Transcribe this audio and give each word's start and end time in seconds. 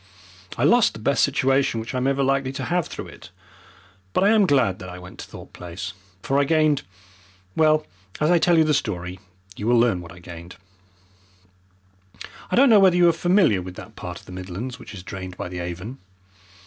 I 0.57 0.63
lost 0.63 0.93
the 0.93 0.99
best 0.99 1.23
situation 1.23 1.79
which 1.79 1.93
I 1.93 1.97
am 1.99 2.07
ever 2.07 2.23
likely 2.23 2.51
to 2.53 2.65
have 2.65 2.87
through 2.87 3.05
it. 3.05 3.29
But 4.13 4.23
I 4.23 4.29
am 4.29 4.47
glad 4.47 4.79
that 4.79 4.89
I 4.89 4.97
went 4.97 5.19
to 5.19 5.27
Thorpe 5.27 5.53
Place, 5.53 5.93
for 6.23 6.39
I 6.39 6.43
gained 6.43 6.81
well, 7.55 7.85
as 8.19 8.31
I 8.31 8.39
tell 8.39 8.57
you 8.57 8.63
the 8.63 8.73
story 8.73 9.19
you 9.55 9.67
will 9.67 9.77
learn 9.77 10.01
what 10.01 10.11
I 10.11 10.17
gained. 10.17 10.55
I 12.49 12.55
don't 12.55 12.71
know 12.71 12.79
whether 12.79 12.97
you 12.97 13.07
are 13.09 13.13
familiar 13.13 13.61
with 13.61 13.75
that 13.75 13.95
part 13.95 14.19
of 14.19 14.25
the 14.25 14.31
Midlands 14.31 14.79
which 14.79 14.95
is 14.95 15.03
drained 15.03 15.37
by 15.37 15.47
the 15.47 15.59
Avon. 15.59 15.99